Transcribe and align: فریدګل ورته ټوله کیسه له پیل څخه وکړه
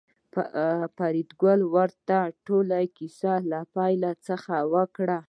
فریدګل 0.97 1.59
ورته 1.75 2.17
ټوله 2.45 2.79
کیسه 2.97 3.33
له 3.51 3.59
پیل 3.75 4.03
څخه 4.27 4.55
وکړه 4.73 5.17